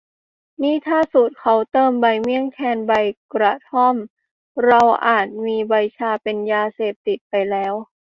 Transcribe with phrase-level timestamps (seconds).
[0.63, 2.91] นี่ถ้าสูตรเค้าเติมใบเมี่ยงแทนใบ
[3.33, 3.95] กระท่อม
[4.65, 7.73] เราอาจมีใบชาเป็นยาเสพติดไปแล้ว